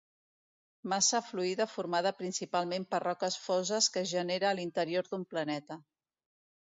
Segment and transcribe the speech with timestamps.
[0.93, 5.79] Massa fluida formada principalment per roques foses que es genera a l'interior d'un planeta.